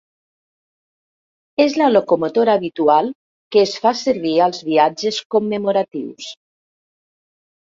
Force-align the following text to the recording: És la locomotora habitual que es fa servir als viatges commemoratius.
És 1.65 1.75
la 1.81 1.89
locomotora 1.91 2.55
habitual 2.59 3.11
que 3.57 3.61
es 3.65 3.75
fa 3.85 3.93
servir 4.01 4.33
als 4.47 4.63
viatges 4.71 5.21
commemoratius. 5.37 6.33